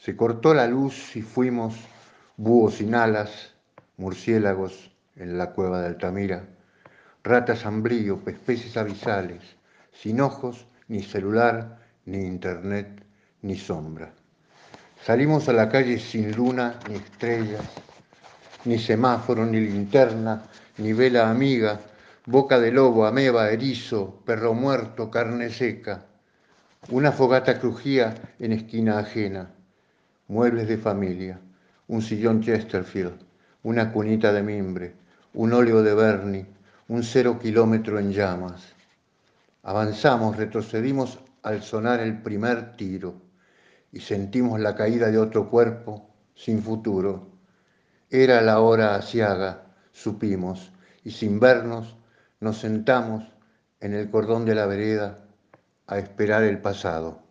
[0.00, 1.74] Se cortó la luz y fuimos
[2.38, 3.52] búhos sin alas,
[3.98, 6.48] murciélagos en la cueva de Altamira,
[7.22, 9.42] ratas hambrío, especies abisales,
[9.92, 13.04] sin ojos, ni celular, ni internet,
[13.42, 14.10] ni sombra.
[15.04, 17.68] Salimos a la calle sin luna, ni estrellas,
[18.64, 20.44] ni semáforo, ni linterna,
[20.78, 21.78] ni vela amiga,
[22.24, 26.06] boca de lobo, ameba, erizo, perro muerto, carne seca.
[26.88, 29.50] Una fogata crujía en esquina ajena,
[30.30, 31.40] muebles de familia,
[31.88, 33.18] un sillón Chesterfield,
[33.64, 34.94] una cunita de mimbre,
[35.34, 36.46] un óleo de Bernie,
[36.86, 38.62] un cero kilómetro en llamas.
[39.64, 43.16] Avanzamos, retrocedimos al sonar el primer tiro
[43.90, 47.32] y sentimos la caída de otro cuerpo sin futuro.
[48.08, 50.70] Era la hora asiaga, supimos,
[51.02, 51.96] y sin vernos
[52.38, 53.24] nos sentamos
[53.80, 55.24] en el cordón de la vereda
[55.88, 57.29] a esperar el pasado.